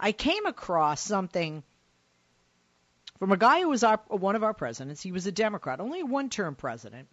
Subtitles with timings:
[0.00, 1.62] I came across something
[3.18, 5.02] from a guy who was our, one of our presidents.
[5.02, 7.06] He was a Democrat, only a one term president.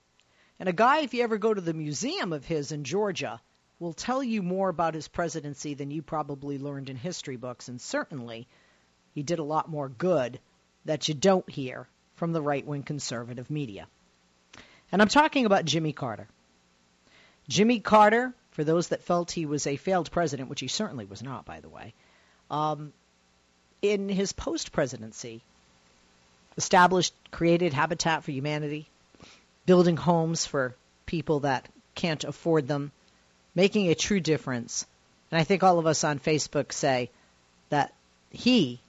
[0.57, 3.41] And a guy, if you ever go to the museum of his in Georgia,
[3.77, 7.67] will tell you more about his presidency than you probably learned in history books.
[7.67, 8.47] And certainly,
[9.13, 10.39] he did a lot more good
[10.85, 13.87] that you don't hear from the right wing conservative media.
[14.93, 16.27] And I'm talking about Jimmy Carter.
[17.49, 21.21] Jimmy Carter, for those that felt he was a failed president, which he certainly was
[21.21, 21.93] not, by the way,
[22.49, 22.93] um,
[23.81, 25.41] in his post presidency,
[26.57, 28.87] established, created Habitat for Humanity,
[29.65, 30.75] building homes for
[31.05, 32.91] people that can't afford them,
[33.55, 34.85] making a true difference.
[35.31, 37.09] And I think all of us on Facebook say
[37.69, 37.93] that
[38.31, 38.79] he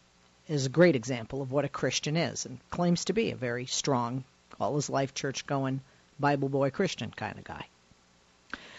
[0.49, 3.67] is a great example of what a Christian is and claims to be a very
[3.67, 4.25] strong,
[4.61, 5.81] all his life church going,
[6.19, 7.67] Bible boy Christian kind of guy.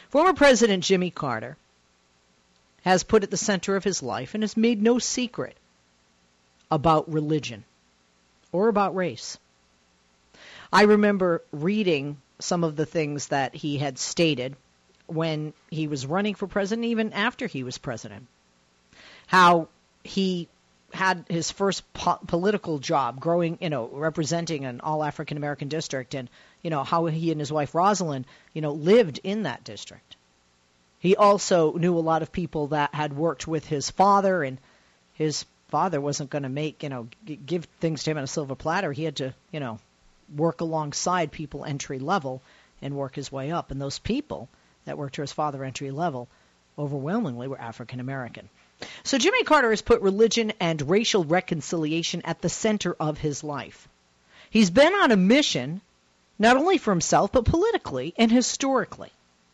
[0.09, 1.57] Former President Jimmy Carter
[2.84, 5.56] has put at the center of his life and has made no secret
[6.72, 7.64] about religion
[8.52, 9.38] or about race.
[10.71, 14.55] I remember reading some of the things that he had stated
[15.08, 18.27] when he was running for president, even after he was president.
[19.27, 19.68] How
[20.04, 20.48] he
[20.93, 26.14] had his first po- political job growing, you know, representing an all African American district,
[26.16, 26.30] and,
[26.62, 30.16] you know, how he and his wife Rosalynn, you know, lived in that district.
[31.00, 34.58] He also knew a lot of people that had worked with his father, and
[35.14, 37.08] his father wasn't going to make, you know,
[37.46, 38.92] give things to him on a silver platter.
[38.92, 39.80] He had to, you know,
[40.36, 42.42] work alongside people entry level
[42.82, 43.72] and work his way up.
[43.72, 44.50] And those people
[44.86, 46.27] that worked for his father entry level
[46.77, 48.50] overwhelmingly were African American.
[49.04, 53.88] So Jimmy Carter has put religion and racial reconciliation at the center of his life.
[54.50, 55.82] He's been on a mission,
[56.38, 59.12] not only for himself, but politically and historically,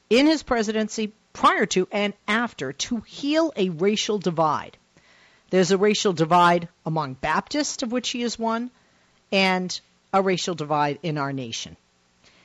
[0.09, 4.77] in his presidency, prior to and after, to heal a racial divide.
[5.49, 8.71] There's a racial divide among Baptists, of which he is one,
[9.31, 9.79] and
[10.13, 11.75] a racial divide in our nation.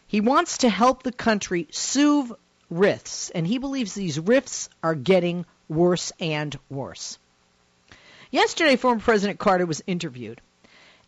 [0.08, 2.32] He wants to help the country soothe
[2.68, 7.16] rifts, and he believes these rifts are getting worse and worse.
[8.32, 10.40] Yesterday, former President Carter was interviewed,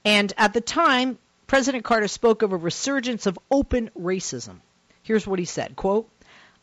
[0.04, 1.18] and at the time,
[1.48, 4.60] President Carter spoke of a resurgence of open racism.
[5.02, 6.08] Here's what he said, quote,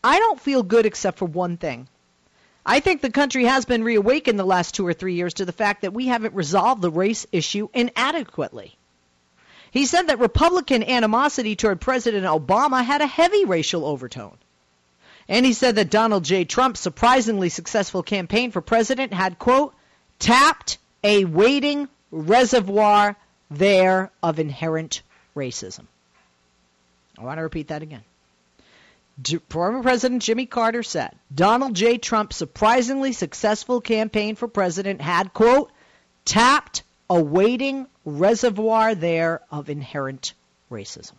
[0.03, 1.87] I don't feel good except for one thing.
[2.65, 5.51] I think the country has been reawakened the last two or three years to the
[5.51, 8.77] fact that we haven't resolved the race issue inadequately.
[9.71, 14.37] He said that Republican animosity toward President Obama had a heavy racial overtone.
[15.27, 16.43] And he said that Donald J.
[16.45, 19.75] Trump's surprisingly successful campaign for president had, quote,
[20.17, 23.15] tapped a waiting reservoir
[23.51, 25.03] there of inherent
[25.35, 25.85] racism.
[27.17, 28.03] I want to repeat that again.
[29.49, 31.97] Former President Jimmy Carter said Donald J.
[31.97, 35.71] Trump's surprisingly successful campaign for president had, quote,
[36.25, 40.33] tapped a waiting reservoir there of inherent
[40.71, 41.13] racism.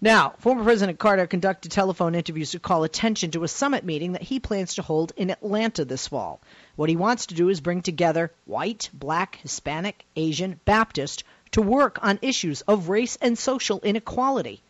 [0.00, 4.22] Now, former President Carter conducted telephone interviews to call attention to a summit meeting that
[4.22, 6.40] he plans to hold in Atlanta this fall.
[6.76, 11.98] What he wants to do is bring together white, black, Hispanic, Asian, Baptist to work
[12.02, 14.60] on issues of race and social inequality.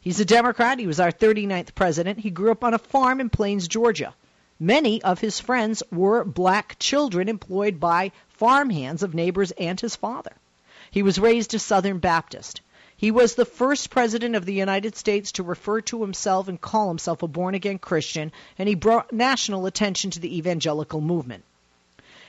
[0.00, 0.78] He's a Democrat.
[0.78, 2.20] He was our 39th president.
[2.20, 4.14] He grew up on a farm in Plains, Georgia.
[4.58, 10.32] Many of his friends were black children employed by farmhands of neighbors and his father.
[10.90, 12.62] He was raised a Southern Baptist.
[12.96, 16.88] He was the first president of the United States to refer to himself and call
[16.88, 21.44] himself a born again Christian, and he brought national attention to the evangelical movement.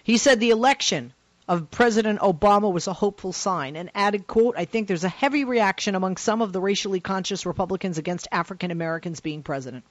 [0.04, 1.14] He said the election
[1.52, 5.44] of President Obama was a hopeful sign and added, quote, I think there's a heavy
[5.44, 9.84] reaction among some of the racially conscious Republicans against African Americans being president.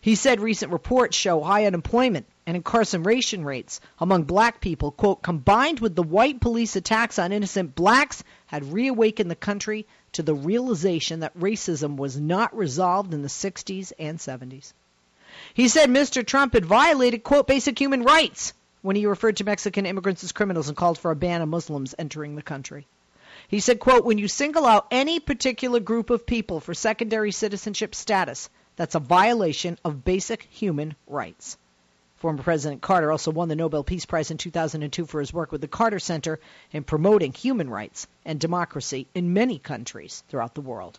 [0.00, 5.80] He said recent reports show high unemployment and incarceration rates among black people, quote, combined
[5.80, 11.20] with the white police attacks on innocent blacks, had reawakened the country to the realization
[11.20, 14.72] that racism was not resolved in the 60s and 70s.
[15.54, 16.24] He said Mr.
[16.24, 18.52] Trump had violated, quote, basic human rights
[18.82, 21.94] when he referred to Mexican immigrants as criminals and called for a ban of Muslims
[21.98, 22.86] entering the country.
[23.48, 27.94] He said, quote, when you single out any particular group of people for secondary citizenship
[27.94, 31.56] status, that's a violation of basic human rights.
[32.18, 35.60] Former President Carter also won the Nobel Peace Prize in 2002 for his work with
[35.60, 36.40] the Carter Center
[36.72, 40.98] in promoting human rights and democracy in many countries throughout the world.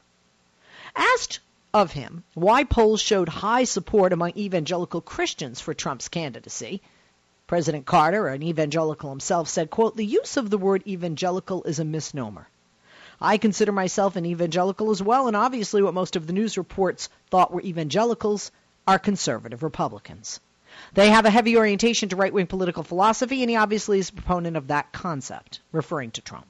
[0.95, 1.42] Asked
[1.74, 6.81] of him why polls showed high support among evangelical Christians for Trump's candidacy,
[7.50, 11.84] President Carter, an evangelical himself, said, quote, the use of the word evangelical is a
[11.84, 12.48] misnomer.
[13.19, 17.10] I consider myself an evangelical as well, and obviously what most of the news reports
[17.31, 18.51] thought were evangelicals
[18.88, 20.40] are conservative Republicans.
[20.94, 24.13] They have a heavy orientation to right wing political philosophy, and he obviously is a
[24.13, 26.49] proponent of that concept, referring to Trump.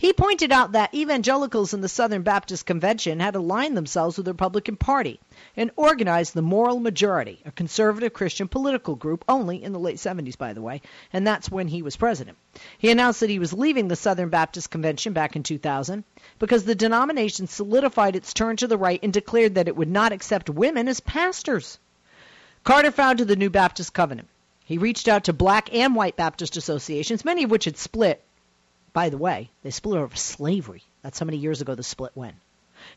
[0.00, 4.32] He pointed out that evangelicals in the Southern Baptist Convention had aligned themselves with the
[4.32, 5.18] Republican Party
[5.56, 10.38] and organized the Moral Majority, a conservative Christian political group, only in the late 70s,
[10.38, 12.38] by the way, and that's when he was president.
[12.78, 16.04] He announced that he was leaving the Southern Baptist Convention back in 2000
[16.38, 20.12] because the denomination solidified its turn to the right and declared that it would not
[20.12, 21.76] accept women as pastors.
[22.62, 24.28] Carter founded the New Baptist Covenant.
[24.64, 28.22] He reached out to black and white Baptist associations, many of which had split
[28.92, 30.82] by the way, they split over slavery.
[31.02, 32.36] That's how many years ago the split went.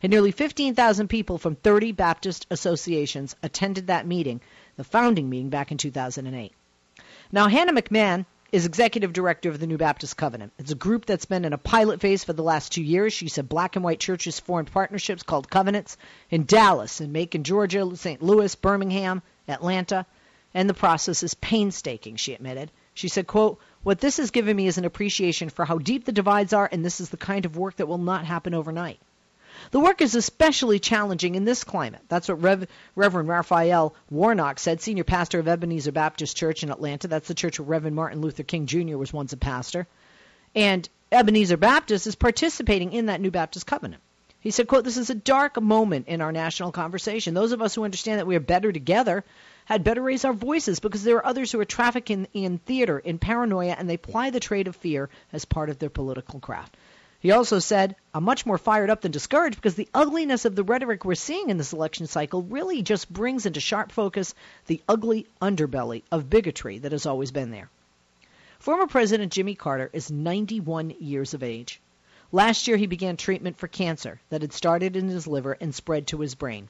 [0.02, 4.40] And nearly 15,000 people from 30 Baptist associations attended that meeting,
[4.76, 6.52] the founding meeting back in 2008.
[7.32, 10.52] Now, Hannah McMahan is executive director of the New Baptist Covenant.
[10.58, 13.12] It's a group that's been in a pilot phase for the last two years.
[13.14, 15.96] She said black and white churches formed partnerships called covenants
[16.30, 18.22] in Dallas, in Macon, Georgia, St.
[18.22, 20.04] Louis, Birmingham, Atlanta,
[20.52, 22.70] and the process is painstaking, she admitted.
[22.92, 26.12] She said, quote, what this has given me is an appreciation for how deep the
[26.12, 28.98] divides are, and this is the kind of work that will not happen overnight.
[29.70, 32.02] The work is especially challenging in this climate.
[32.08, 37.08] That's what Rev- Reverend Raphael Warnock said, senior pastor of Ebenezer Baptist Church in Atlanta.
[37.08, 38.96] That's the church where Reverend Martin Luther King Jr.
[38.96, 39.86] was once a pastor.
[40.54, 44.02] And Ebenezer Baptist is participating in that New Baptist covenant.
[44.40, 47.34] He said, quote, This is a dark moment in our national conversation.
[47.34, 49.24] Those of us who understand that we are better together
[49.64, 53.18] had better raise our voices because there are others who are trafficking in theater, in
[53.18, 56.76] paranoia, and they ply the trade of fear as part of their political craft.
[57.20, 60.64] He also said, I'm much more fired up than discouraged because the ugliness of the
[60.64, 64.34] rhetoric we're seeing in this election cycle really just brings into sharp focus
[64.66, 67.70] the ugly underbelly of bigotry that has always been there.
[68.58, 71.80] Former President Jimmy Carter is 91 years of age.
[72.32, 76.08] Last year, he began treatment for cancer that had started in his liver and spread
[76.08, 76.68] to his brain.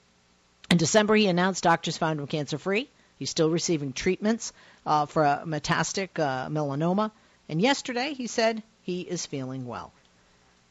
[0.72, 2.88] In December, he announced doctors found him cancer free.
[3.18, 4.54] He's still receiving treatments
[4.86, 7.10] uh, for a metastatic uh, melanoma.
[7.46, 9.92] And yesterday, he said he is feeling well.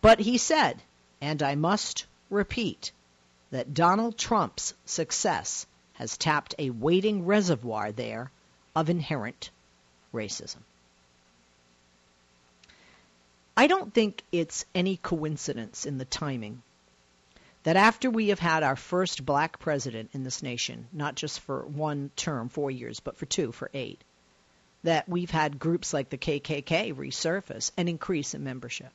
[0.02, 0.82] But he said,
[1.22, 2.92] and I must repeat,
[3.52, 8.32] that Donald Trump's success has tapped a waiting reservoir there
[8.76, 9.52] of inherent
[10.12, 10.64] racism.
[13.56, 16.64] I don't think it's any coincidence in the timing
[17.64, 21.66] that after we have had our first black president in this nation, not just for
[21.66, 24.04] one term, four years, but for two, for eight,
[24.84, 28.92] that we've had groups like the KKK resurface and increase in membership.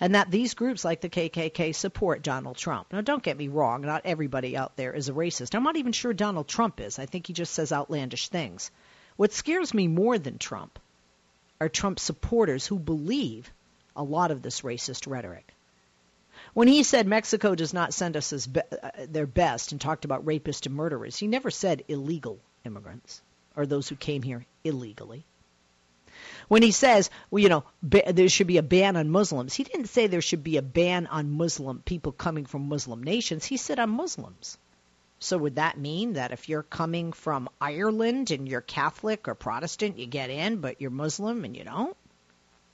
[0.00, 2.92] And that these groups like the KKK support Donald Trump.
[2.92, 5.54] Now, don't get me wrong, not everybody out there is a racist.
[5.54, 6.98] I'm not even sure Donald Trump is.
[6.98, 8.70] I think he just says outlandish things.
[9.16, 10.78] What scares me more than Trump
[11.60, 13.52] are Trump supporters who believe
[13.94, 15.53] a lot of this racist rhetoric.
[16.54, 20.24] When he said Mexico does not send us be- uh, their best and talked about
[20.24, 23.22] rapists and murderers, he never said illegal immigrants
[23.56, 25.24] or those who came here illegally.
[26.46, 29.64] When he says, well, you know, ba- there should be a ban on Muslims, he
[29.64, 33.44] didn't say there should be a ban on Muslim people coming from Muslim nations.
[33.44, 34.56] He said on Muslims.
[35.18, 39.98] So would that mean that if you're coming from Ireland and you're Catholic or Protestant,
[39.98, 41.96] you get in, but you're Muslim and you don't?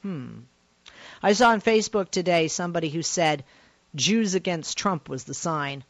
[0.02, 0.38] Hmm.
[1.22, 3.44] I saw on Facebook today somebody who said
[3.94, 5.84] Jews against Trump was the sign.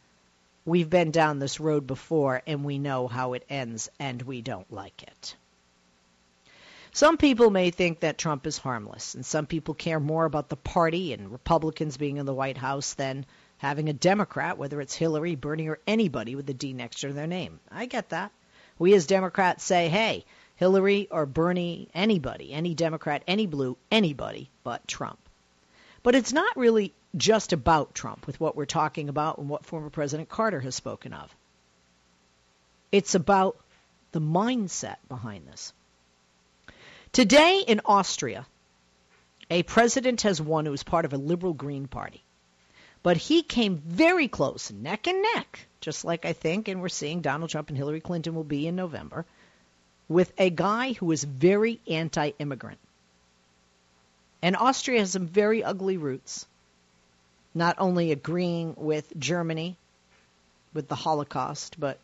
[0.64, 4.72] We've been down this road before and we know how it ends and we don't
[4.72, 5.36] like it.
[6.92, 10.56] Some people may think that Trump is harmless, and some people care more about the
[10.56, 13.26] party and Republicans being in the White House than
[13.58, 17.28] having a Democrat, whether it's Hillary, Bernie, or anybody with a D next to their
[17.28, 17.60] name.
[17.70, 18.32] I get that.
[18.76, 20.24] We as Democrats say, hey,
[20.56, 25.20] Hillary or Bernie, anybody, any Democrat, any blue, anybody but Trump.
[26.02, 29.90] But it's not really just about Trump with what we're talking about and what former
[29.90, 31.34] President Carter has spoken of.
[32.92, 33.56] It's about
[34.12, 35.72] the mindset behind this.
[37.12, 38.46] Today in Austria,
[39.50, 42.22] a president has won who is part of a liberal Green Party.
[43.02, 47.20] But he came very close, neck and neck, just like I think, and we're seeing
[47.22, 49.24] Donald Trump and Hillary Clinton will be in November,
[50.08, 52.78] with a guy who is very anti immigrant.
[54.42, 56.46] And Austria has some very ugly roots
[57.54, 59.76] not only agreeing with Germany
[60.72, 61.98] with the Holocaust, but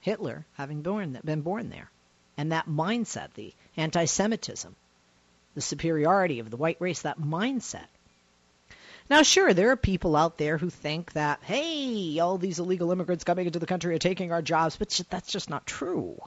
[0.00, 1.90] Hitler having born, been born there.
[2.36, 4.74] And that mindset, the anti Semitism,
[5.54, 7.86] the superiority of the white race, that mindset.
[9.10, 13.24] Now, sure, there are people out there who think that, hey, all these illegal immigrants
[13.24, 16.20] coming into the country are taking our jobs, but that's just not true.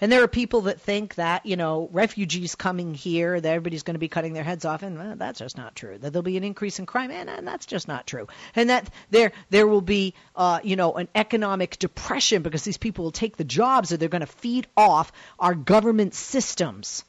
[0.00, 3.94] And there are people that think that, you know, refugees coming here, that everybody's going
[3.94, 5.98] to be cutting their heads off, and well, that's just not true.
[5.98, 8.26] That there'll be an increase in crime, and, and that's just not true.
[8.56, 13.04] And that there there will be, uh, you know, an economic depression because these people
[13.04, 17.04] will take the jobs or they're going to feed off our government systems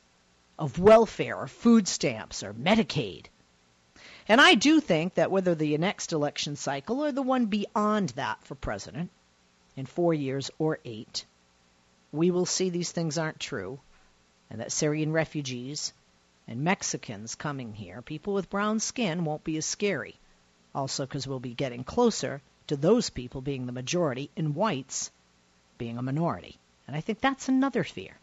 [0.59, 3.27] of welfare or food stamps or Medicaid.
[4.27, 8.43] And I do think that whether the next election cycle or the one beyond that
[8.43, 9.09] for president,
[9.75, 11.25] in four years or eight,
[12.11, 13.79] we will see these things aren't true,
[14.49, 15.93] and that Syrian refugees
[16.47, 20.15] and Mexicans coming here, people with brown skin, won't be as scary.
[20.73, 25.11] Also, because we'll be getting closer to those people being the majority and whites
[25.77, 26.57] being a minority.
[26.87, 28.13] And I think that's another fear.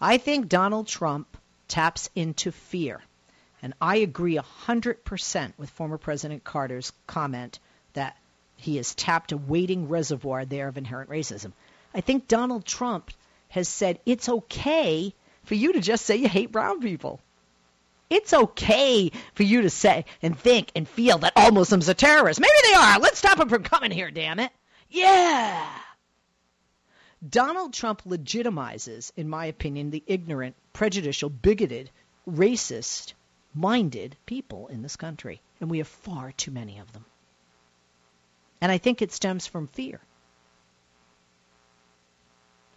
[0.00, 1.36] I think Donald Trump
[1.68, 3.00] taps into fear.
[3.62, 7.58] And I agree 100% with former President Carter's comment
[7.92, 8.16] that
[8.56, 11.52] he has tapped a waiting reservoir there of inherent racism.
[11.94, 13.10] I think Donald Trump
[13.48, 17.20] has said it's okay for you to just say you hate brown people.
[18.08, 22.40] It's okay for you to say and think and feel that all Muslims are terrorists.
[22.40, 22.98] Maybe they are.
[22.98, 24.50] Let's stop them from coming here, damn it.
[24.88, 25.68] Yeah.
[27.28, 31.90] Donald Trump legitimizes, in my opinion, the ignorant, prejudicial, bigoted,
[32.28, 33.12] racist
[33.54, 35.40] minded people in this country.
[35.60, 37.04] And we have far too many of them.
[38.60, 40.00] And I think it stems from fear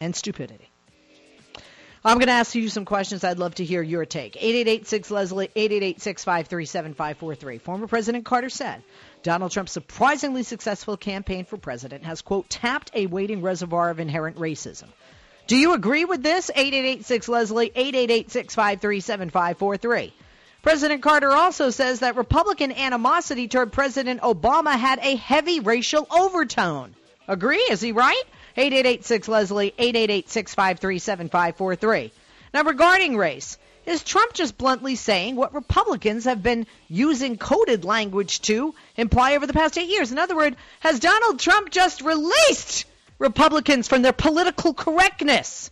[0.03, 0.69] and stupidity.
[2.05, 3.23] I'm going to ask you some questions.
[3.23, 4.35] I'd love to hear your take.
[4.35, 7.57] 888 Leslie, 888 653 7543.
[7.59, 8.83] Former President Carter said
[9.23, 14.35] Donald Trump's surprisingly successful campaign for president has, quote, tapped a waiting reservoir of inherent
[14.35, 14.89] racism.
[15.47, 16.51] Do you agree with this?
[16.53, 20.13] 888 Leslie, 888 653 7543.
[20.61, 26.95] President Carter also says that Republican animosity toward President Obama had a heavy racial overtone.
[27.29, 27.65] Agree?
[27.69, 28.23] Is he right?
[28.55, 32.11] 8886 Leslie, 888 653 7543.
[32.53, 38.41] Now, regarding race, is Trump just bluntly saying what Republicans have been using coded language
[38.41, 40.11] to imply over the past eight years?
[40.11, 42.85] In other words, has Donald Trump just released
[43.19, 45.69] Republicans from their political correctness?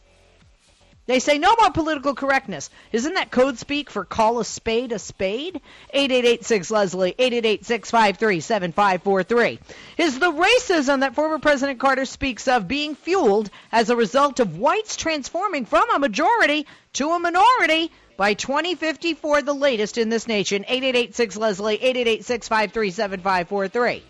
[1.11, 2.69] They say no more political correctness.
[2.93, 5.59] Isn't that code speak for call a spade a spade?
[5.93, 9.59] 8886 Leslie, 888-653-7543.
[9.97, 14.57] Is the racism that former President Carter speaks of being fueled as a result of
[14.57, 20.63] whites transforming from a majority to a minority by 2054, the latest in this nation?
[20.65, 24.01] 8886 Leslie, 888-653-7543.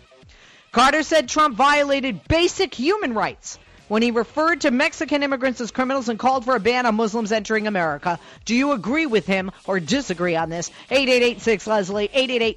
[0.70, 3.58] Carter said Trump violated basic human rights
[3.92, 7.30] when he referred to Mexican immigrants as criminals and called for a ban on Muslims
[7.30, 8.18] entering America.
[8.46, 10.70] Do you agree with him or disagree on this?
[10.90, 12.56] 8886 Leslie, 888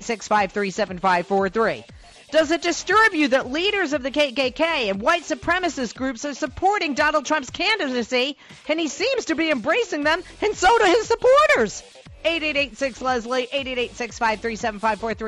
[2.31, 6.93] Does it disturb you that leaders of the KKK and white supremacist groups are supporting
[6.93, 8.37] Donald Trump's candidacy
[8.69, 11.83] and he seems to be embracing them and so do his supporters?
[12.23, 14.63] 8886 Leslie, 888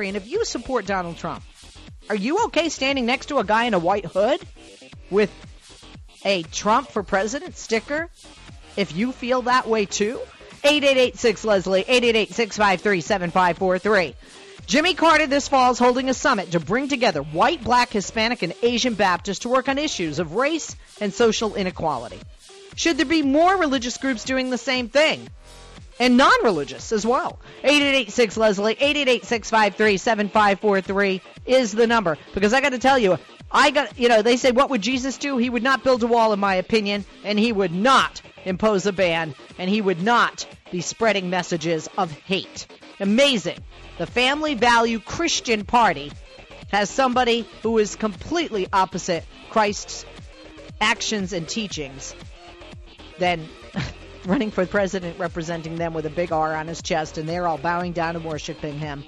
[0.08, 1.44] And if you support Donald Trump,
[2.08, 4.40] are you okay standing next to a guy in a white hood
[5.10, 5.30] with
[6.24, 8.08] a Trump for president sticker
[8.76, 10.20] if you feel that way too?
[10.64, 14.14] 8886 Leslie, 888 653 7543.
[14.66, 18.52] Jimmy Carter this fall is holding a summit to bring together white, black, Hispanic, and
[18.62, 22.20] Asian Baptists to work on issues of race and social inequality.
[22.74, 25.28] Should there be more religious groups doing the same thing?
[25.98, 27.40] And non religious as well.
[27.64, 32.18] 8886 Leslie, 888 653 7543 is the number.
[32.34, 33.18] Because I got to tell you,
[33.50, 35.38] I got, you know, they say, what would Jesus do?
[35.38, 38.92] He would not build a wall, in my opinion, and he would not impose a
[38.92, 42.66] ban, and he would not be spreading messages of hate.
[43.00, 43.58] Amazing.
[43.96, 46.12] The Family Value Christian Party
[46.70, 50.04] has somebody who is completely opposite Christ's
[50.80, 52.14] actions and teachings
[53.18, 53.48] than
[54.26, 57.58] running for president representing them with a big R on his chest, and they're all
[57.58, 59.04] bowing down and worshiping him.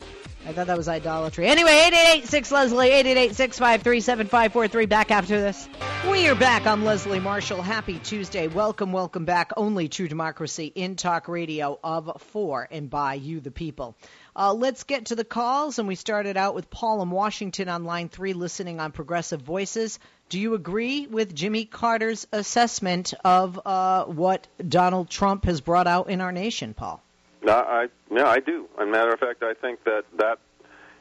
[0.47, 1.47] I thought that was idolatry.
[1.47, 4.87] Anyway, 8886 Leslie, 888 653 7543.
[4.87, 5.69] Back after this.
[6.11, 6.67] We are back.
[6.67, 7.61] I'm Leslie Marshall.
[7.61, 8.49] Happy Tuesday.
[8.49, 9.53] Welcome, welcome back.
[9.59, 13.97] Only True Democracy in Talk Radio of for and by you, the people.
[14.35, 15.79] Uh, let's get to the calls.
[15.79, 19.99] And we started out with Paul in Washington on line three, listening on Progressive Voices.
[20.31, 26.09] Do you agree with Jimmy Carter's assessment of uh, what Donald Trump has brought out
[26.09, 27.03] in our nation, Paul?
[27.43, 28.69] No, I yeah, I do.
[28.79, 30.39] As a matter of fact, I think that that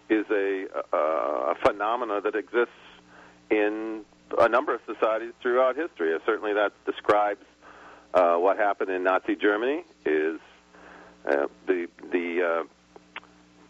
[0.10, 0.66] is a,
[0.96, 2.74] a phenomena that exists
[3.50, 4.04] in
[4.40, 6.16] a number of societies throughout history.
[6.26, 7.44] certainly, that describes
[8.14, 9.84] uh, what happened in Nazi Germany.
[10.06, 10.40] Is
[11.30, 12.64] uh, the the uh,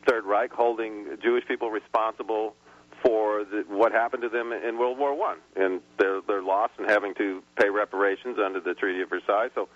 [0.07, 2.55] Third Reich holding Jewish people responsible
[3.03, 6.89] for the, what happened to them in World War One and their their loss and
[6.89, 9.49] having to pay reparations under the Treaty of Versailles.
[9.55, 9.69] So,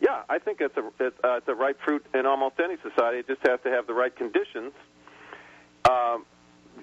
[0.00, 3.18] yeah, I think it's a it's, uh, it's a ripe fruit in almost any society.
[3.18, 4.72] It just has to have the right conditions.
[5.88, 6.24] Um,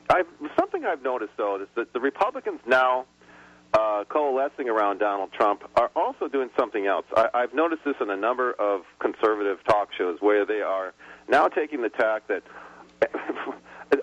[0.10, 3.06] I've, something I've noticed though is that the Republicans now
[3.74, 7.06] uh, coalescing around Donald Trump are also doing something else.
[7.16, 10.94] I, I've noticed this in a number of conservative talk shows where they are
[11.28, 12.44] now taking the tack that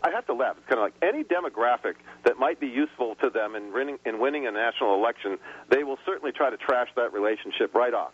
[0.02, 0.56] I have to laugh.
[0.58, 1.94] It's kind of like any demographic
[2.24, 5.38] that might be useful to them in winning, in winning a national election,
[5.70, 8.12] they will certainly try to trash that relationship right off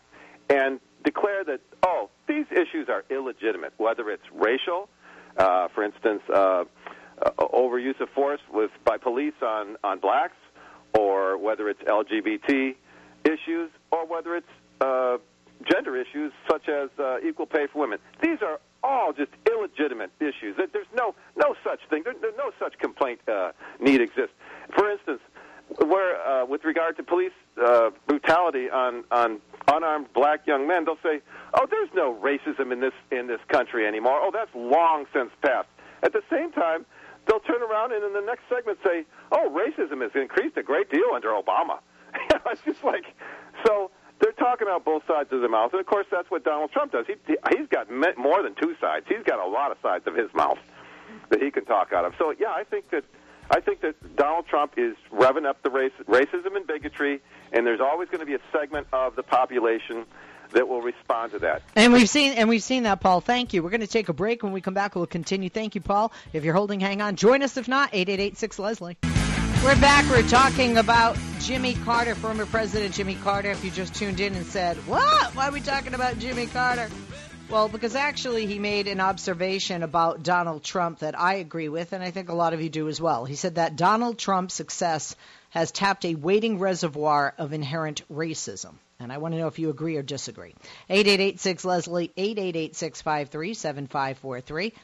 [0.50, 4.88] and declare that, oh, these issues are illegitimate, whether it's racial,
[5.36, 6.64] uh, for instance, uh,
[7.22, 10.36] uh, overuse of force with by police on, on blacks,
[10.98, 12.74] or whether it's LGBT
[13.24, 14.46] issues, or whether it's
[14.80, 15.18] uh,
[15.70, 17.98] gender issues such as uh, equal pay for women.
[18.22, 20.56] These are all just illegitimate issues.
[20.56, 22.02] There's no no such thing.
[22.04, 24.32] There, no such complaint uh, need exist.
[24.74, 25.20] For instance,
[25.78, 30.98] where uh, with regard to police uh, brutality on on unarmed black young men, they'll
[31.02, 31.20] say,
[31.54, 34.18] "Oh, there's no racism in this in this country anymore.
[34.20, 35.68] Oh, that's long since passed."
[36.02, 36.86] At the same time,
[37.26, 40.90] they'll turn around and in the next segment say, "Oh, racism has increased a great
[40.90, 41.78] deal under Obama."
[42.46, 43.04] it's just like
[43.66, 46.72] so they're talking out both sides of their mouth, and of course that's what Donald
[46.72, 47.06] Trump does.
[47.06, 47.14] He
[47.56, 49.06] he's got more than two sides.
[49.08, 50.58] He's got a lot of sides of his mouth
[51.30, 52.14] that he can talk out of.
[52.18, 53.04] So yeah, I think that
[53.50, 57.20] I think that Donald Trump is revving up the race, racism and bigotry,
[57.52, 60.06] and there's always going to be a segment of the population
[60.52, 61.62] that will respond to that.
[61.74, 63.20] And we've seen and we've seen that, Paul.
[63.20, 63.62] Thank you.
[63.62, 64.42] We're going to take a break.
[64.42, 65.48] When we come back, we'll continue.
[65.48, 66.12] Thank you, Paul.
[66.32, 67.16] If you're holding, hang on.
[67.16, 67.56] Join us.
[67.56, 68.96] If not, eight eight eight six Leslie.
[69.64, 70.08] We're back.
[70.10, 73.50] We're talking about Jimmy Carter, former President Jimmy Carter.
[73.50, 75.34] If you just tuned in and said, What?
[75.34, 76.88] Why are we talking about Jimmy Carter?
[77.50, 82.00] Well, because actually he made an observation about Donald Trump that I agree with, and
[82.00, 83.24] I think a lot of you do as well.
[83.24, 85.16] He said that Donald Trump's success
[85.48, 88.74] has tapped a waiting reservoir of inherent racism.
[89.00, 90.54] And I want to know if you agree or disagree.
[90.88, 92.76] 8886 Leslie, 888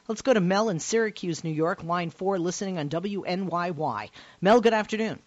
[0.09, 4.11] Let's go to Mel in Syracuse, New York, line 4, listening on WNYY.
[4.41, 5.21] Mel, good afternoon.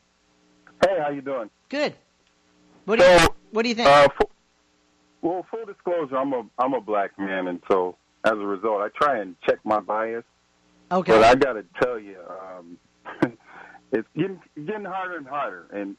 [0.85, 1.49] Hey, how you doing?
[1.69, 1.95] Good.
[2.83, 3.19] What do you,
[3.51, 3.87] what do you think?
[3.87, 4.29] Uh, full,
[5.21, 8.89] well, full disclosure, I'm a I'm a black man, and so as a result, I
[8.97, 10.23] try and check my bias.
[10.91, 11.11] Okay.
[11.11, 12.77] But I got to tell you, um,
[13.91, 15.65] it's getting getting harder and harder.
[15.71, 15.95] And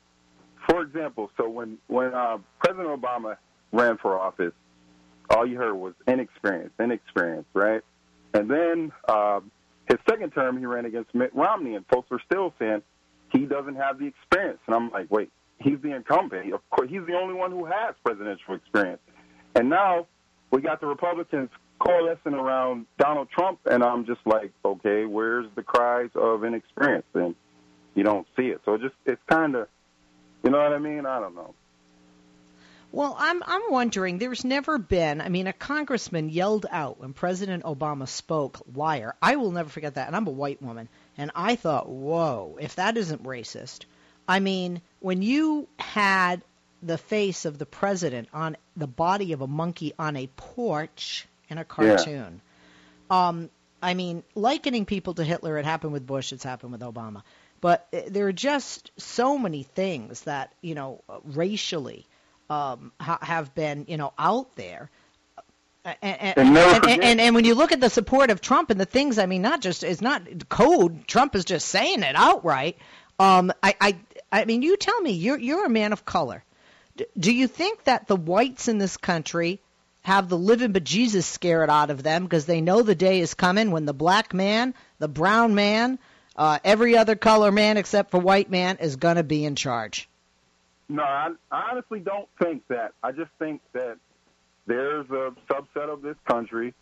[0.69, 3.37] for example, so when when uh, President Obama
[3.73, 4.53] ran for office,
[5.31, 7.83] all you heard was inexperience, inexperience, right?
[8.35, 9.41] And then uh,
[9.89, 12.83] his second term, he ran against Mitt Romney, and folks were still saying
[13.33, 14.61] he doesn't have the experience.
[14.67, 16.53] And I'm like, wait, he's the incumbent.
[16.53, 19.01] Of course, he's the only one who has presidential experience.
[19.55, 20.07] And now
[20.51, 25.63] we got the Republicans coalescing around Donald Trump, and I'm just like, okay, where's the
[25.63, 27.07] cries of inexperience?
[27.15, 27.35] And
[27.95, 28.61] you don't see it.
[28.65, 29.69] So it just it's kind of,
[30.45, 31.07] you know what I mean?
[31.07, 31.55] I don't know.
[32.93, 34.19] Well, I'm I'm wondering.
[34.19, 35.21] There's never been.
[35.21, 39.95] I mean, a congressman yelled out when President Obama spoke, "Liar!" I will never forget
[39.95, 40.09] that.
[40.09, 42.59] And I'm a white woman, and I thought, "Whoa!
[42.61, 43.85] If that isn't racist."
[44.27, 46.43] I mean, when you had
[46.83, 51.59] the face of the president on the body of a monkey on a porch in
[51.59, 52.41] a cartoon.
[53.11, 53.29] Yeah.
[53.29, 53.51] Um,
[53.83, 57.23] I mean, likening people to Hitler, it happened with Bush, it's happened with Obama.
[57.61, 62.07] But uh, there are just so many things that, you know, racially
[62.49, 64.91] um, ha- have been, you know, out there.
[65.85, 68.85] And and, and, and, and when you look at the support of Trump and the
[68.85, 71.07] things, I mean, not just it's not code.
[71.07, 72.77] Trump is just saying it outright.
[73.19, 73.97] Um, I, I,
[74.31, 76.45] I mean, you tell me, you're you're a man of color.
[77.19, 79.61] Do you think that the whites in this country
[80.03, 83.71] have the living bejesus scared out of them because they know the day is coming
[83.71, 85.99] when the black man, the brown man,
[86.37, 90.09] uh, every other color man except for white man is going to be in charge?
[90.89, 92.93] No, I, I honestly don't think that.
[93.03, 93.99] I just think that
[94.67, 96.75] there's a subset of this country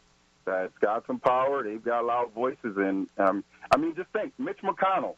[0.44, 1.62] that's got some power.
[1.62, 5.16] They've got loud voices, and um, I mean, just think, Mitch McConnell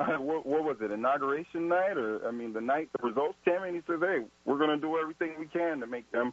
[0.18, 3.74] what, what was it, inauguration night, or I mean, the night the results came in,
[3.74, 6.32] he says, "Hey, we're going to do everything we can to make them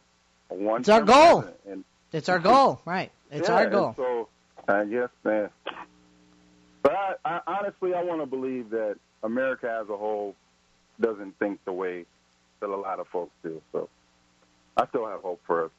[0.50, 1.44] a one." It's our goal.
[1.68, 3.10] And it's our goal, right?
[3.30, 3.94] It's yeah, our goal.
[3.96, 4.28] So
[4.66, 5.50] I guess, man.
[6.82, 10.34] But I, I, honestly, I want to believe that America as a whole
[11.00, 12.06] doesn't think the way
[12.60, 13.60] that a lot of folks do.
[13.72, 13.90] So
[14.76, 15.70] I still have hope for us.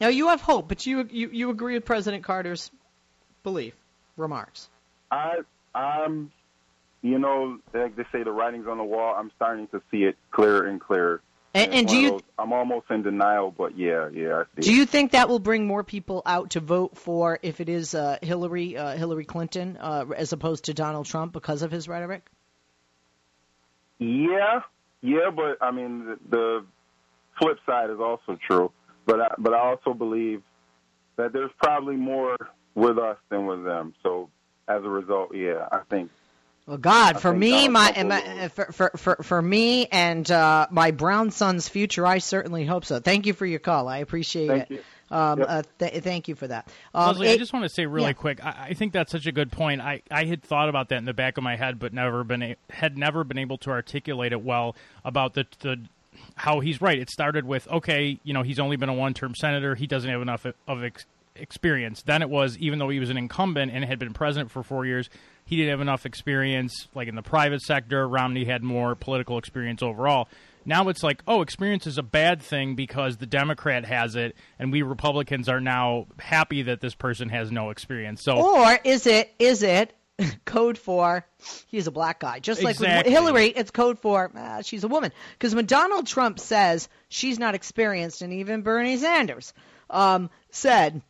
[0.00, 2.70] Now you have hope, but you you, you agree with President Carter's
[3.42, 3.74] belief
[4.16, 4.70] remarks.
[5.10, 5.40] I
[5.74, 6.30] I'm
[7.04, 9.14] you know, like they say, the writing's on the wall.
[9.14, 11.20] I'm starting to see it clearer and clearer.
[11.52, 12.10] And, and do you?
[12.12, 14.44] Those, I'm almost in denial, but yeah, yeah.
[14.58, 14.66] do it.
[14.66, 18.16] you think that will bring more people out to vote for if it is uh,
[18.22, 22.26] Hillary uh, Hillary Clinton uh, as opposed to Donald Trump because of his rhetoric?
[23.98, 24.60] Yeah,
[25.02, 26.64] yeah, but I mean the, the
[27.38, 28.72] flip side is also true.
[29.04, 30.42] But I, but I also believe
[31.16, 32.38] that there's probably more
[32.74, 33.94] with us than with them.
[34.02, 34.30] So
[34.66, 36.10] as a result, yeah, I think
[36.66, 41.30] well, God, for me, my, my for, for, for for me and uh, my brown
[41.30, 43.00] son's future, I certainly hope so.
[43.00, 43.86] Thank you for your call.
[43.86, 44.70] I appreciate thank it.
[44.70, 44.80] You.
[45.10, 45.48] Um, yep.
[45.50, 46.66] uh, th- thank you for that.
[46.94, 48.12] Um, Leslie, it, I just want to say really yeah.
[48.14, 48.44] quick.
[48.44, 49.82] I, I, think that's such a good point.
[49.82, 52.42] I, I had thought about that in the back of my head, but never been
[52.42, 54.74] a, had never been able to articulate it well
[55.04, 55.78] about the the
[56.36, 56.98] how he's right.
[56.98, 59.74] It started with okay, you know, he's only been a one term senator.
[59.74, 61.04] He doesn't have enough of ex-
[61.36, 62.02] experience.
[62.02, 64.86] Then it was even though he was an incumbent and had been president for four
[64.86, 65.10] years,
[65.44, 68.08] he didn't have enough experience, like in the private sector.
[68.08, 70.28] Romney had more political experience overall.
[70.64, 74.72] Now it's like, oh, experience is a bad thing because the Democrat has it, and
[74.72, 78.22] we Republicans are now happy that this person has no experience.
[78.22, 79.92] So, or is it is it
[80.46, 81.26] code for
[81.66, 82.38] he's a black guy?
[82.38, 83.12] Just like exactly.
[83.12, 85.12] with Hillary, it's code for uh, she's a woman.
[85.32, 89.52] Because when Donald Trump says she's not experienced, and even Bernie Sanders
[89.90, 91.02] um, said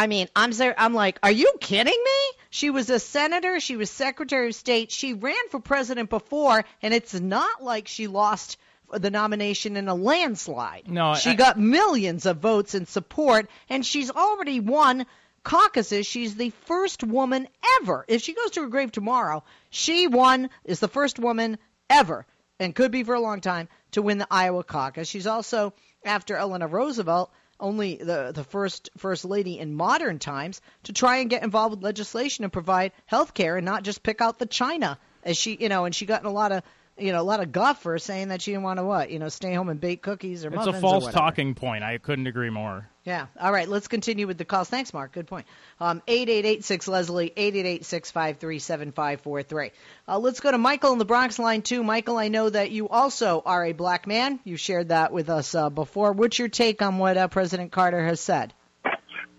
[0.00, 0.74] I mean, I'm there.
[0.78, 2.38] I'm like, are you kidding me?
[2.48, 3.60] She was a senator.
[3.60, 4.90] She was Secretary of State.
[4.90, 8.56] She ran for president before, and it's not like she lost
[8.90, 10.88] the nomination in a landslide.
[10.88, 15.04] No, she I, got millions of votes in support, and she's already won
[15.42, 16.06] caucuses.
[16.06, 17.46] She's the first woman
[17.82, 18.06] ever.
[18.08, 21.58] If she goes to her grave tomorrow, she won is the first woman
[21.90, 22.24] ever,
[22.58, 25.08] and could be for a long time to win the Iowa caucus.
[25.08, 25.74] She's also
[26.06, 27.30] after Eleanor Roosevelt
[27.60, 31.84] only the the first first lady in modern times to try and get involved with
[31.84, 35.68] legislation and provide health care and not just pick out the China as she you
[35.68, 36.62] know and she got in a lot of
[37.00, 39.18] you know a lot of guff for saying that she didn't want to what you
[39.18, 41.82] know stay home and bake cookies or it's muffins a false or talking point.
[41.84, 42.88] I couldn't agree more.
[43.04, 43.26] Yeah.
[43.40, 43.66] All right.
[43.66, 44.68] Let's continue with the calls.
[44.68, 45.12] Thanks, Mark.
[45.12, 45.46] Good point.
[45.80, 49.42] Um, eight eight eight six Leslie eight eight eight six five three seven five four
[49.42, 49.70] three.
[50.06, 51.82] Uh, let's go to Michael in the Bronx line two.
[51.82, 54.38] Michael, I know that you also are a black man.
[54.44, 56.12] You shared that with us uh, before.
[56.12, 58.52] What's your take on what uh, President Carter has said?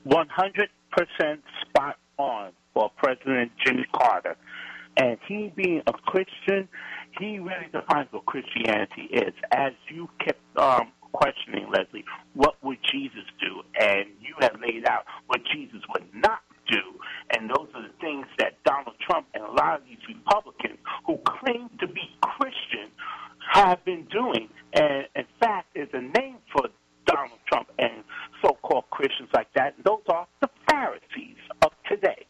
[0.04, 4.38] One hundred percent spot on for President Jimmy Carter,
[4.98, 6.68] and he being a Christian
[7.24, 9.34] he really defines what Christianity is.
[9.52, 13.62] As you kept um, questioning, Leslie, what would Jesus do?
[13.80, 16.82] And you have laid out what Jesus would not do.
[17.36, 21.20] And those are the things that Donald Trump and a lot of these Republicans who
[21.26, 22.90] claim to be Christian
[23.54, 24.50] have been doing.
[24.74, 26.68] And in fact, there's a name for
[27.06, 28.04] Donald Trump and
[28.44, 29.76] so called Christians like that.
[29.76, 32.26] And those are the Pharisees of today.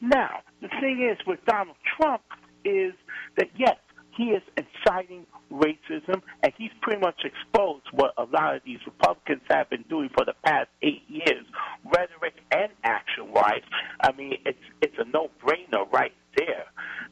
[0.00, 2.22] Now, the thing is with Donald Trump
[2.64, 2.92] is
[3.36, 3.76] that, yes,
[4.18, 9.42] he is inciting racism, and he's pretty much exposed what a lot of these Republicans
[9.48, 11.46] have been doing for the past eight years,
[11.84, 13.62] rhetoric and action-wise.
[14.00, 16.66] I mean, it's it's a no-brainer right there.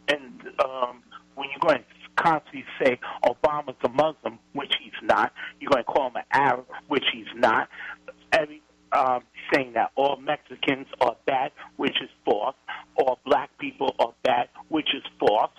[0.09, 1.03] And um,
[1.37, 5.93] when you're going to constantly say Obama's a Muslim, which he's not, you're going to
[5.93, 7.69] call him an Arab, which he's not.
[8.33, 12.57] Every um, saying that all Mexicans are bad, which is false,
[12.97, 15.51] or black people are bad, which is false.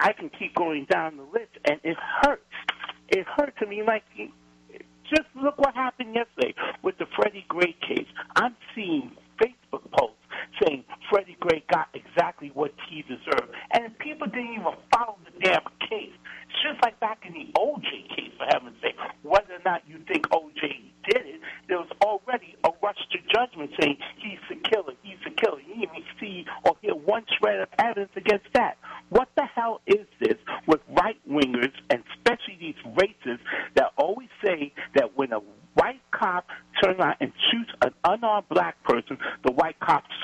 [0.00, 2.42] I can keep going down the list, and it hurts.
[3.08, 3.82] It hurts to me.
[3.86, 4.02] Like,
[5.08, 8.06] just look what happened yesterday with the Freddie Gray case.
[8.36, 10.16] I'm seeing Facebook posts
[10.62, 15.62] saying Freddie Gray got exactly what he deserved, and people didn't even follow the damn
[15.88, 16.12] case.
[16.48, 18.96] It's just like back in the OJ case, for heaven's sake.
[19.22, 20.60] Whether or not you think OJ
[21.08, 25.30] did it, there was already a rush to judgment saying he's the killer, he's the
[25.30, 25.60] killer.
[25.60, 28.76] You didn't even see or hear one shred of evidence against that.
[29.08, 30.36] What the hell is this
[30.66, 33.44] with right wingers and especially these racists
[33.76, 35.40] that always say that when a
[35.74, 36.46] white cop
[36.82, 37.70] turns around and shoots
[38.40, 40.14] an unarmed black person, the white cops,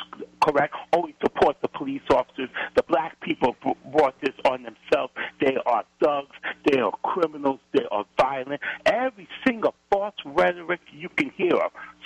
[0.43, 2.49] correct, always support the police officers.
[2.75, 3.57] The black people
[3.93, 5.13] brought this on themselves.
[5.41, 6.37] They are thugs.
[6.71, 7.61] They are criminals.
[7.73, 8.61] They are violent.
[8.85, 11.59] Every single false rhetoric you can hear.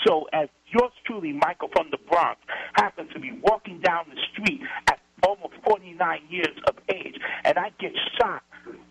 [0.06, 2.40] So as yours truly, Michael from the Bronx,
[2.74, 7.70] happens to be walking down the street at almost 49 years of age, and I
[7.78, 8.42] get shot.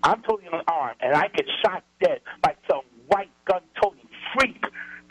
[0.03, 4.63] I'm totally unarmed, and I get shot dead by some white gun-toting freak,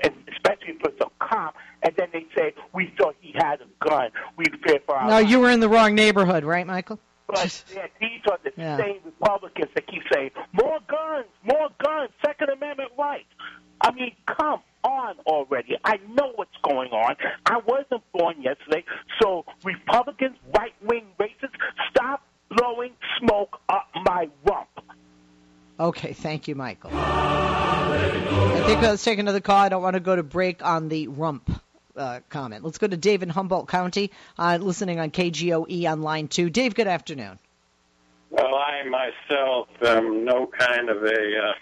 [0.03, 1.55] and especially if it's a cop.
[1.83, 4.11] And then they say we thought he had a gun.
[4.37, 5.09] We feared for our.
[5.09, 5.31] No, lives.
[5.31, 6.99] you were in the wrong neighborhood, right, Michael?
[7.27, 8.79] But yeah, these are the Yeah.
[8.79, 13.29] same Republicans that keep saying more guns, more guns, Second Amendment rights.
[13.83, 15.77] I mean, come on already.
[15.85, 17.17] I know what's going on.
[17.47, 18.83] I wasn't born yesterday,
[19.21, 21.55] so Republicans, right wing racists,
[21.91, 24.69] stop blowing smoke up my rump.
[25.79, 26.91] Okay, thank you, Michael.
[26.95, 29.57] I think let's take another call.
[29.59, 31.51] I don't want to go to break on the rump
[32.39, 32.65] comment.
[32.65, 36.51] Let's go to Dave in Humboldt County, uh, listening on KGOE on line two.
[36.51, 37.37] Dave, good afternoon.
[38.31, 41.53] Well, I myself am no kind of a uh,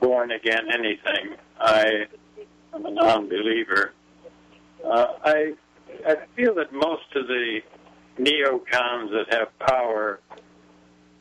[0.00, 1.34] born again anything.
[1.58, 2.06] I
[2.72, 3.92] am a non-believer.
[4.84, 5.54] Uh, I
[6.06, 7.60] I feel that most of the
[8.16, 10.20] neocons that have power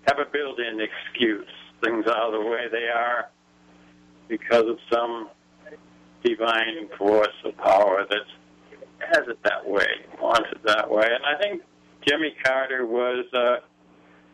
[0.07, 1.47] have a built-in excuse.
[1.83, 3.29] Things are the way they are
[4.27, 5.29] because of some
[6.23, 8.42] divine force of power that
[9.13, 9.87] has it that way,
[10.21, 11.05] wants it that way.
[11.05, 11.61] And I think
[12.07, 13.57] Jimmy Carter was a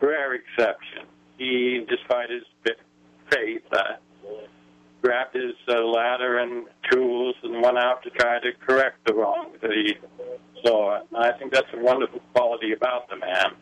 [0.04, 1.06] rare exception.
[1.38, 2.42] He, despite his
[3.30, 3.82] faith, uh,
[5.02, 9.52] grabbed his uh, ladder and tools and went out to try to correct the wrong
[9.62, 9.94] that he
[10.64, 11.00] saw.
[11.00, 13.54] And I think that's a wonderful quality about the man.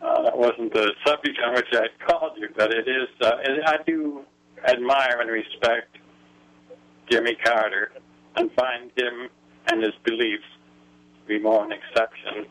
[0.00, 3.08] Uh, that wasn't the subject on which I called you, but it is.
[3.20, 4.22] Uh, I do
[4.66, 5.96] admire and respect
[7.10, 7.92] Jimmy Carter
[8.36, 9.28] and find him
[9.66, 10.44] and his beliefs
[11.26, 12.46] be more an exception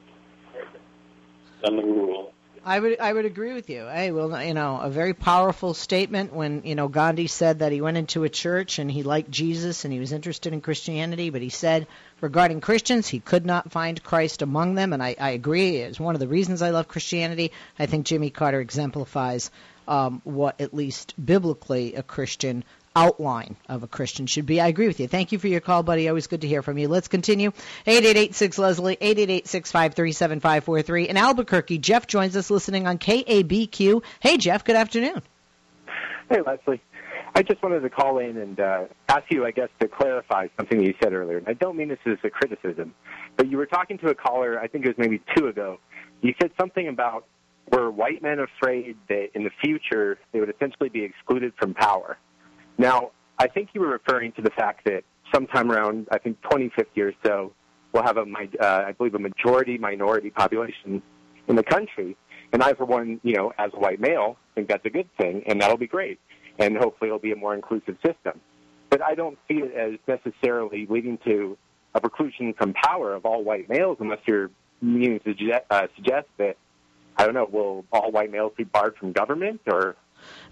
[1.63, 2.33] than the rule.
[2.65, 3.87] I would I would agree with you.
[3.87, 7.81] Hey, well, you know, a very powerful statement when you know Gandhi said that he
[7.81, 11.41] went into a church and he liked Jesus and he was interested in Christianity, but
[11.41, 11.87] he said
[12.21, 15.77] regarding Christians he could not find Christ among them, and I, I agree.
[15.77, 17.51] It's one of the reasons I love Christianity.
[17.77, 19.51] I think Jimmy Carter exemplifies
[19.85, 22.63] um, what at least biblically a Christian
[22.95, 24.61] outline of a Christian should be.
[24.61, 25.07] I agree with you.
[25.07, 26.07] Thank you for your call, buddy.
[26.07, 26.87] Always good to hear from you.
[26.87, 27.51] Let's continue.
[27.85, 34.03] 8886 Leslie, 888 In Albuquerque, Jeff joins us listening on KABQ.
[34.19, 35.21] Hey, Jeff, good afternoon.
[36.29, 36.81] Hey, Leslie.
[37.35, 40.77] I just wanted to call in and uh, ask you, I guess, to clarify something
[40.77, 41.39] that you said earlier.
[41.39, 42.93] And I don't mean this as a criticism,
[43.37, 45.79] but you were talking to a caller, I think it was maybe two ago.
[46.21, 47.25] You said something about
[47.71, 52.17] were white men afraid that in the future they would essentially be excluded from power?
[52.77, 57.01] Now, I think you were referring to the fact that sometime around, I think, 2050
[57.01, 57.53] or so,
[57.91, 58.25] we'll have a,
[58.61, 61.01] uh, I believe, a majority minority population
[61.47, 62.15] in the country.
[62.51, 65.43] And I, for one, you know, as a white male, think that's a good thing,
[65.47, 66.19] and that'll be great.
[66.59, 68.39] And hopefully it'll be a more inclusive system.
[68.89, 71.57] But I don't see it as necessarily leading to
[71.95, 76.27] a preclusion from power of all white males unless you're meaning to suggest, uh, suggest
[76.37, 76.57] that,
[77.17, 79.95] I don't know, will all white males be barred from government or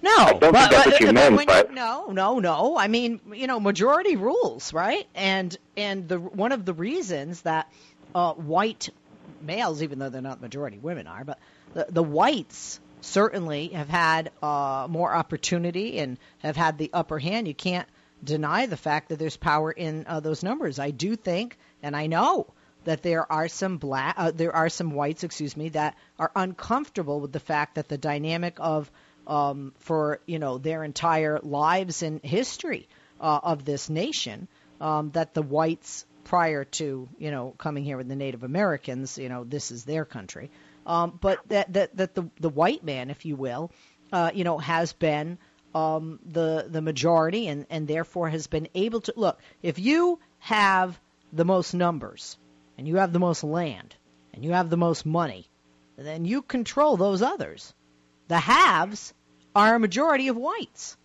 [0.02, 1.46] no, I don't but, think that's what you meant.
[1.46, 2.78] But you, no, no, no.
[2.78, 5.08] I mean, you know, majority rules, right?
[5.16, 7.72] And and the one of the reasons that
[8.16, 8.90] uh, white
[9.42, 11.40] males, even though they're not the majority, women are, but
[11.74, 17.48] the, the whites certainly have had uh, more opportunity and have had the upper hand.
[17.48, 17.88] You can't
[18.24, 20.80] deny the fact that there's power in uh, those numbers.
[20.80, 22.48] I do think, and I know
[22.84, 27.20] that there are some black, uh, there are some whites, excuse me, that are uncomfortable
[27.20, 28.92] with the fact that the dynamic of
[29.28, 32.88] um, for you know their entire lives and history
[33.20, 34.48] uh, of this nation
[34.80, 39.30] um, that the whites prior to you know coming here with the Native Americans you
[39.30, 40.50] know this is their country.
[40.86, 43.72] Um, but that that that the the white man if you will
[44.12, 45.38] uh, you know has been
[45.74, 51.00] um, the the majority and and therefore has been able to look if you have
[51.32, 52.38] the most numbers
[52.78, 53.96] and you have the most land
[54.34, 55.48] and you have the most money
[55.98, 57.74] then you control those others
[58.32, 59.14] the haves
[59.54, 60.96] are a majority of whites.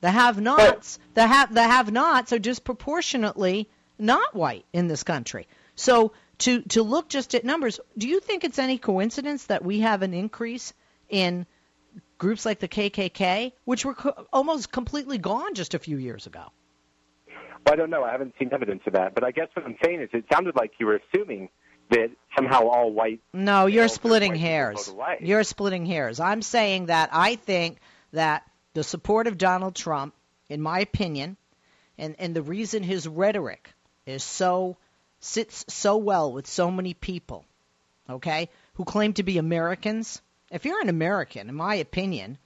[0.00, 5.46] The have-nots, the have the have-nots are disproportionately not white in this country.
[5.74, 9.80] So to to look just at numbers, do you think it's any coincidence that we
[9.80, 10.72] have an increase
[11.10, 11.44] in
[12.16, 16.44] groups like the KKK, which were co- almost completely gone just a few years ago?
[17.26, 18.04] Well, I don't know.
[18.04, 19.14] I haven't seen evidence of that.
[19.14, 21.50] But I guess what I'm saying is, it sounded like you were assuming
[21.90, 23.20] that somehow all white.
[23.32, 24.92] No, you're splitting hairs.
[25.20, 26.20] You're splitting hairs.
[26.20, 27.78] I'm saying that I think
[28.12, 28.44] that
[28.74, 30.14] the support of Donald Trump,
[30.48, 31.36] in my opinion,
[31.98, 33.72] and, and the reason his rhetoric
[34.06, 34.76] is so
[35.20, 37.44] sits so well with so many people,
[38.10, 40.20] okay, who claim to be Americans.
[40.50, 42.36] If you're an American, in my opinion,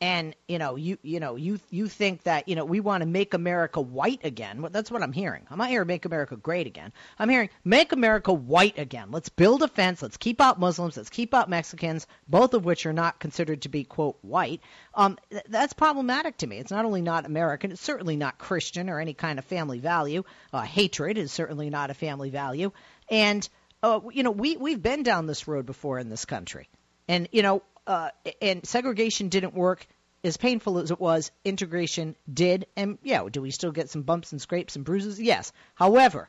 [0.00, 3.06] and you know you you know you you think that you know we want to
[3.06, 4.62] make America white again.
[4.62, 5.46] Well, that's what I'm hearing.
[5.50, 6.92] I'm not hearing make America great again.
[7.18, 9.10] I'm hearing make America white again.
[9.10, 10.00] Let's build a fence.
[10.00, 10.96] Let's keep out Muslims.
[10.96, 14.60] Let's keep out Mexicans, both of which are not considered to be quote white.
[14.94, 16.58] Um, th- that's problematic to me.
[16.58, 17.72] It's not only not American.
[17.72, 20.22] It's certainly not Christian or any kind of family value.
[20.52, 22.70] Uh, hatred is certainly not a family value.
[23.10, 23.48] And
[23.82, 26.68] uh, you know we we've been down this road before in this country.
[27.08, 29.86] And you know uh, and segregation didn't work
[30.22, 32.66] as painful as it was, integration did.
[32.76, 35.20] And yeah, do we still get some bumps and scrapes and bruises?
[35.20, 35.52] Yes.
[35.74, 36.28] However,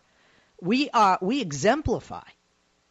[0.61, 2.23] we are we exemplify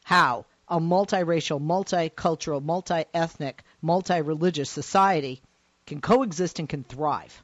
[0.04, 5.40] how a multiracial, multicultural, multi-ethnic, multi-religious society
[5.86, 7.42] can coexist and can thrive.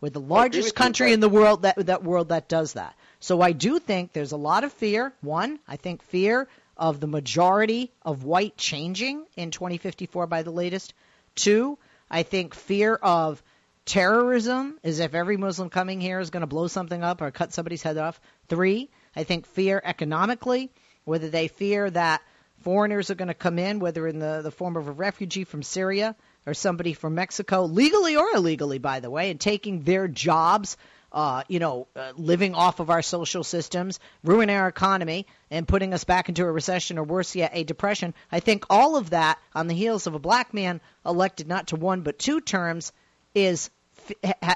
[0.00, 2.94] We're the largest country in the world that that world that does that.
[3.20, 5.12] So I do think there's a lot of fear.
[5.20, 10.94] One, I think fear of the majority of white changing in 2054 by the latest.
[11.34, 11.78] Two,
[12.10, 13.42] I think fear of
[13.84, 17.52] terrorism, is if every Muslim coming here is going to blow something up or cut
[17.52, 18.20] somebody's head off.
[18.48, 20.70] Three, I think fear economically,
[21.04, 22.22] whether they fear that
[22.60, 25.62] foreigners are going to come in, whether in the, the form of a refugee from
[25.62, 26.14] Syria
[26.44, 30.76] or somebody from Mexico, legally or illegally, by the way, and taking their jobs,
[31.18, 35.92] uh, you know, uh, living off of our social systems, ruining our economy, and putting
[35.92, 38.14] us back into a recession or worse yet, a depression.
[38.30, 41.76] I think all of that on the heels of a black man elected not to
[41.76, 42.92] one but two terms
[43.34, 43.68] is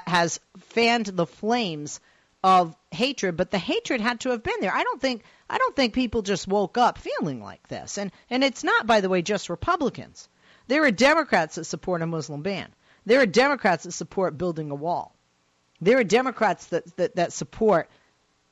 [0.07, 1.99] has fanned the flames
[2.45, 4.73] of hatred, but the hatred had to have been there.
[4.73, 7.97] I don't think I don't think people just woke up feeling like this.
[7.97, 10.29] And and it's not by the way just Republicans.
[10.67, 12.73] There are Democrats that support a Muslim ban.
[13.05, 15.13] There are Democrats that support building a wall.
[15.83, 17.89] There are Democrats that that, that support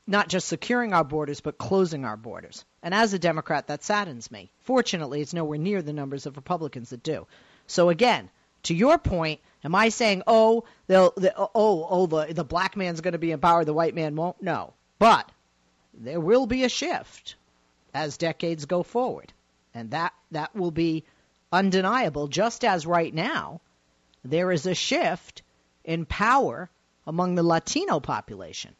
[0.07, 2.65] not just securing our borders but closing our borders.
[2.83, 4.51] And as a Democrat that saddens me.
[4.61, 7.27] Fortunately, it's nowhere near the numbers of Republicans that do.
[7.67, 8.29] So again,
[8.63, 13.01] to your point, am I saying, oh, they'll, the, oh, oh, the the black man's
[13.01, 14.41] going to be in power, the white man won't?
[14.41, 15.31] No, but
[15.93, 17.35] there will be a shift
[17.93, 19.31] as decades go forward,
[19.73, 21.05] and that that will be
[21.51, 22.27] undeniable.
[22.27, 23.61] Just as right now,
[24.23, 25.41] there is a shift
[25.83, 26.69] in power
[27.05, 28.75] among the Latino population.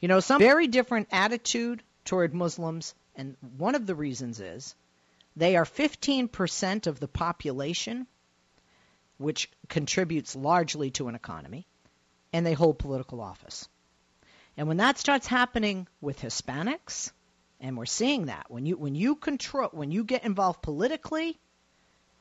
[0.00, 4.74] You know, some very different attitude toward Muslims, and one of the reasons is
[5.36, 8.06] they are 15% of the population
[9.16, 11.66] which contributes largely to an economy,
[12.32, 13.68] and they hold political office.
[14.56, 17.12] And when that starts happening with Hispanics,
[17.60, 21.38] and we're seeing that when you when you control when you get involved politically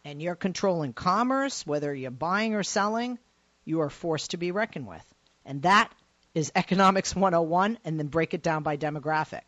[0.05, 3.19] and you're controlling commerce, whether you're buying or selling,
[3.65, 5.12] you are forced to be reckoned with.
[5.45, 5.91] And that
[6.33, 9.41] is economics 101 and then break it down by demographic.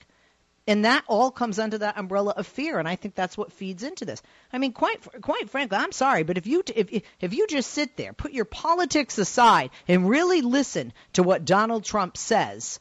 [0.68, 3.84] And that all comes under that umbrella of fear, and I think that's what feeds
[3.84, 4.22] into this.
[4.52, 7.96] I mean, quite quite frankly, I'm sorry, but if you if if you just sit
[7.98, 12.80] there, put your politics aside, and really listen to what Donald Trump says,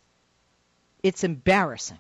[1.03, 1.98] it's embarrassing,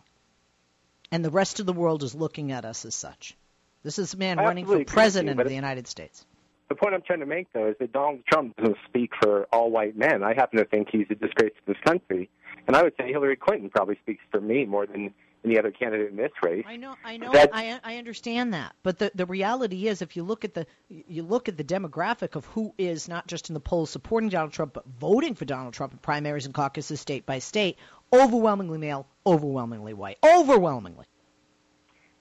[1.12, 3.36] and the rest of the world is looking at us as such.
[3.82, 6.24] This is a man running for president of the United States.
[6.68, 9.70] The point I'm trying to make, though, is that Donald Trump doesn't speak for all
[9.70, 10.22] white men.
[10.22, 12.30] I happen to think he's a disgrace to this country,
[12.66, 15.12] and I would say Hillary Clinton probably speaks for me more than
[15.44, 16.64] any other candidate in this race.
[16.66, 20.16] I know, I know, That- I I understand that, but the the reality is, if
[20.16, 23.54] you look at the you look at the demographic of who is not just in
[23.54, 27.26] the polls supporting Donald Trump, but voting for Donald Trump in primaries and caucuses state
[27.26, 27.76] by state,
[28.10, 31.04] overwhelmingly male, overwhelmingly white, overwhelmingly.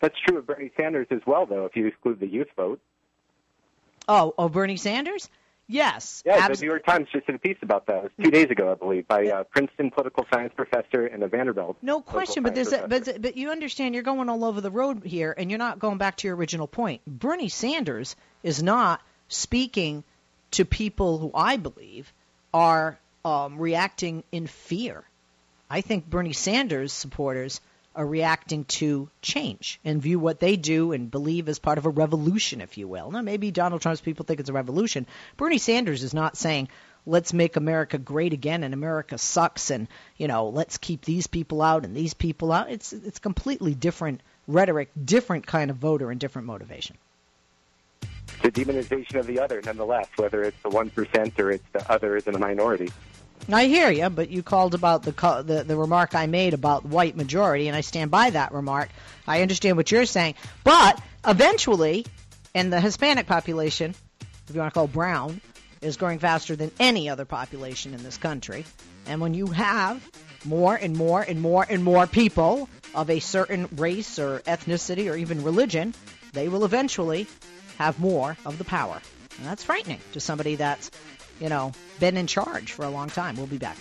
[0.02, 2.82] That's true of Bernie Sanders as well, though, if you exclude the youth vote.
[4.08, 5.30] Oh, oh, Bernie Sanders?
[5.68, 7.98] Yes, Yeah, abs- the New York Times just did a piece about that.
[7.98, 11.28] It was two days ago, I believe, by a Princeton political science professor and a
[11.30, 11.78] Vanderbilt.
[11.82, 15.04] No question, but there's a, but but you understand you're going all over the road
[15.06, 17.02] here, and you're not going back to your original point.
[17.08, 20.04] Bernie Sanders is not speaking
[20.52, 22.12] to people who I believe
[22.54, 25.06] are um, reacting in fear.
[25.70, 27.62] I think Bernie Sanders supporters
[27.96, 31.90] are reacting to change and view what they do and believe as part of a
[31.90, 33.12] revolution, if you will.
[33.12, 35.06] Now, maybe Donald Trump's people think it's a revolution.
[35.38, 36.70] Bernie Sanders is not saying,
[37.06, 41.62] let's make America great again and America sucks and, you know, let's keep these people
[41.62, 42.72] out and these people out.
[42.72, 46.98] It's, it's completely different rhetoric, different kind of voter and different motivation.
[48.42, 52.26] the demonization of the other, nonetheless, whether it's the one percent or it's the others
[52.26, 52.92] and the minority.
[53.52, 55.12] I hear you, but you called about the,
[55.46, 58.90] the the remark I made about white majority, and I stand by that remark.
[59.28, 62.06] I understand what you're saying, but eventually,
[62.56, 63.96] and the Hispanic population,
[64.48, 65.42] if you want to call brown,
[65.82, 68.64] is growing faster than any other population in this country.
[69.06, 70.02] And when you have
[70.46, 75.16] more and more and more and more people of a certain race or ethnicity or
[75.16, 75.94] even religion,
[76.32, 77.28] they will eventually
[77.78, 79.02] have more of the power.
[79.38, 80.92] And that's frightening to somebody that's,
[81.44, 83.36] you know, been in charge for a long time.
[83.36, 83.78] We'll be back.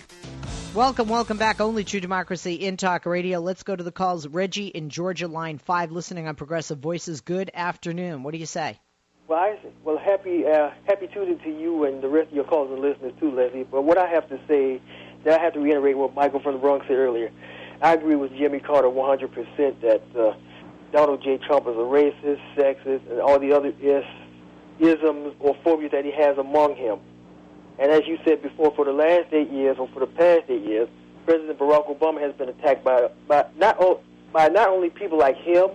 [0.73, 1.61] Welcome, welcome back.
[1.61, 3.39] Only True Democracy in Talk Radio.
[3.39, 4.27] Let's go to the calls.
[4.27, 7.21] Reggie in Georgia, line five, listening on Progressive Voices.
[7.21, 8.23] Good afternoon.
[8.23, 8.81] What do you say?
[9.29, 12.73] Well, I, well, happy uh, happy Tuesday to you and the rest of your callers
[12.73, 13.63] and listeners too, Leslie.
[13.63, 14.81] But what I have to say,
[15.23, 17.31] that I have to reiterate what Michael from the Bronx said earlier.
[17.81, 20.33] I agree with Jimmy Carter 100% that uh,
[20.91, 21.37] Donald J.
[21.37, 24.03] Trump is a racist, sexist, and all the other is,
[24.79, 26.99] isms or phobias that he has among him.
[27.79, 30.63] And as you said before, for the last eight years or for the past eight
[30.63, 30.87] years,
[31.25, 33.79] President Barack Obama has been attacked by by not
[34.31, 35.69] by not only people like him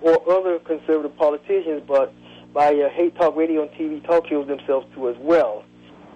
[0.00, 2.12] or other conservative politicians, but
[2.52, 5.64] by uh, hate talk radio and TV talk shows themselves too as well.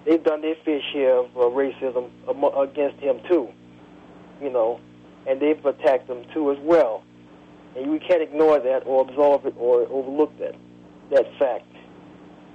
[0.05, 2.09] They've done their fair share of uh, racism
[2.61, 3.49] against him too,
[4.41, 4.79] you know,
[5.25, 7.03] and they've attacked him too as well.
[7.75, 10.55] and we can't ignore that or absolve it or overlook that
[11.11, 11.65] that fact.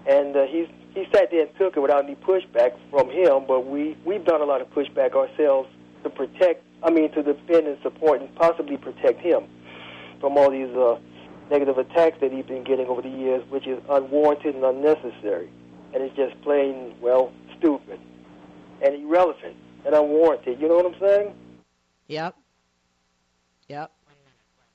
[0.06, 3.44] And uh, he's he sat there and took it without any pushback from him.
[3.46, 5.68] But we we've done a lot of pushback ourselves
[6.04, 6.62] to protect.
[6.82, 9.44] I mean, to defend and support and possibly protect him
[10.20, 10.98] from all these uh,
[11.50, 15.48] negative attacks that he's been getting over the years, which is unwarranted and unnecessary,
[15.94, 18.00] and it's just plain well stupid
[18.82, 20.60] and irrelevant and unwarranted.
[20.60, 21.34] You know what I'm saying?
[22.08, 22.36] Yep.
[23.68, 23.90] Yep.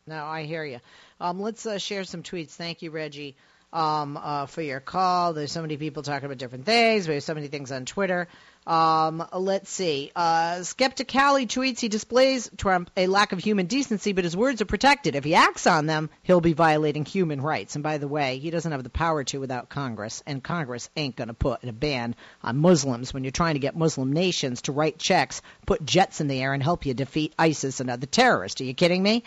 [0.08, 0.80] No, I hear you.
[1.20, 2.52] Um, let's uh, share some tweets.
[2.52, 3.36] Thank you, Reggie
[3.78, 5.34] um, uh, for your call.
[5.34, 7.08] There's so many people talking about different things.
[7.08, 8.28] We have so many things on Twitter.
[8.66, 10.12] Um, let's see.
[10.16, 14.66] Uh, Skepticali tweets he displays Trump a lack of human decency, but his words are
[14.66, 15.16] protected.
[15.16, 17.76] If he acts on them, he'll be violating human rights.
[17.76, 21.16] And by the way, he doesn't have the power to without Congress, and Congress ain't
[21.16, 24.72] going to put a ban on Muslims when you're trying to get Muslim nations to
[24.72, 28.60] write checks, put jets in the air, and help you defeat ISIS and other terrorists.
[28.60, 29.24] Are you kidding me?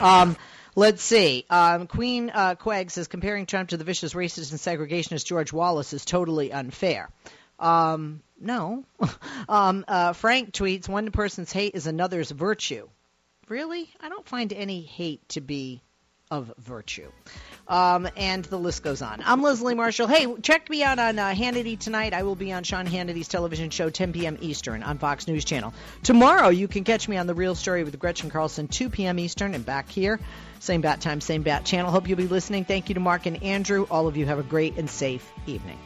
[0.00, 0.36] Um,
[0.74, 1.44] Let's see.
[1.50, 5.92] Um, Queen uh, Quag says comparing Trump to the vicious racist and segregationist George Wallace
[5.92, 7.10] is totally unfair.
[7.58, 8.84] Um, no.
[9.48, 12.88] um, uh, Frank tweets one person's hate is another's virtue.
[13.48, 13.90] Really?
[14.00, 15.82] I don't find any hate to be
[16.30, 17.10] of virtue.
[17.68, 19.22] Um, and the list goes on.
[19.24, 20.08] I'm Leslie Marshall.
[20.08, 22.12] Hey, check me out on uh, Hannity tonight.
[22.12, 24.36] I will be on Sean Hannity's television show, 10 p.m.
[24.40, 25.72] Eastern, on Fox News Channel.
[26.02, 29.18] Tomorrow, you can catch me on The Real Story with Gretchen Carlson, 2 p.m.
[29.18, 30.18] Eastern, and back here.
[30.60, 31.90] Same bat time, same bat channel.
[31.90, 32.64] Hope you'll be listening.
[32.64, 33.86] Thank you to Mark and Andrew.
[33.90, 35.78] All of you have a great and safe evening.